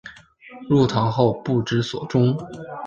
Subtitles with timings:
[0.67, 2.35] 入唐后不知所终。